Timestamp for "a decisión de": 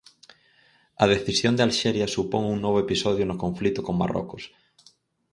1.03-1.63